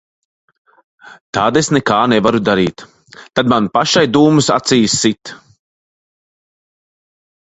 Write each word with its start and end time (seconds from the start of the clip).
Tad 1.37 1.57
es 1.59 1.67
nekā 1.75 1.97
nevaru 2.13 2.39
darīt. 2.47 2.83
Tad 3.39 3.51
man 3.53 3.67
pašai 3.79 4.03
dūmus 4.15 4.49
acīs 4.57 4.97
sit. 5.03 5.35